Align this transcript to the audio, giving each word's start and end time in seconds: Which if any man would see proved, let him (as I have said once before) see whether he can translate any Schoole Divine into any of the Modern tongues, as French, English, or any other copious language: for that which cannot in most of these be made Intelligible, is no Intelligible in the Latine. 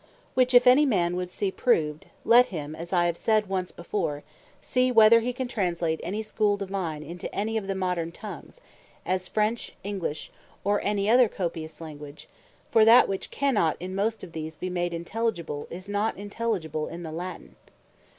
Which 0.33 0.55
if 0.55 0.65
any 0.65 0.83
man 0.83 1.15
would 1.15 1.29
see 1.29 1.51
proved, 1.51 2.07
let 2.25 2.47
him 2.47 2.73
(as 2.75 2.91
I 2.91 3.05
have 3.05 3.17
said 3.17 3.45
once 3.45 3.71
before) 3.71 4.23
see 4.59 4.91
whether 4.91 5.19
he 5.19 5.31
can 5.31 5.47
translate 5.47 5.99
any 6.01 6.23
Schoole 6.23 6.57
Divine 6.57 7.03
into 7.03 7.31
any 7.35 7.55
of 7.55 7.67
the 7.67 7.75
Modern 7.75 8.11
tongues, 8.11 8.61
as 9.05 9.27
French, 9.27 9.75
English, 9.83 10.31
or 10.63 10.81
any 10.83 11.07
other 11.07 11.29
copious 11.29 11.79
language: 11.79 12.27
for 12.71 12.83
that 12.83 13.07
which 13.07 13.29
cannot 13.29 13.77
in 13.79 13.93
most 13.93 14.23
of 14.23 14.31
these 14.31 14.55
be 14.55 14.71
made 14.71 14.91
Intelligible, 14.91 15.67
is 15.69 15.87
no 15.87 16.07
Intelligible 16.15 16.87
in 16.87 17.03
the 17.03 17.11
Latine. 17.11 17.55